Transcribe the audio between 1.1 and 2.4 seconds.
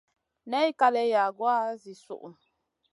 yagoua zi suʼu.